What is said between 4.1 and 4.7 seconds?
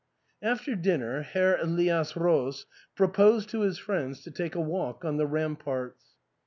to take a